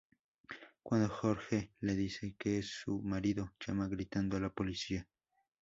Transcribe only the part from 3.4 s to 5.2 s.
llama gritando a la policía.